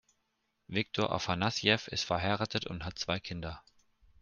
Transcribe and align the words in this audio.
Wiktor 0.65 1.11
Afanassjew 1.11 1.77
ist 1.91 2.05
verheiratet 2.05 2.65
und 2.65 2.85
hat 2.85 2.97
zwei 2.97 3.19
Kinder. 3.19 3.61